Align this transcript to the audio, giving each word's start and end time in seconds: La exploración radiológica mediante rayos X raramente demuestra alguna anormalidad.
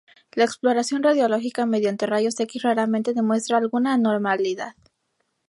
La 0.31 0.45
exploración 0.45 1.03
radiológica 1.03 1.67
mediante 1.67 2.07
rayos 2.07 2.39
X 2.39 2.63
raramente 2.63 3.13
demuestra 3.13 3.59
alguna 3.59 3.93
anormalidad. 3.93 4.73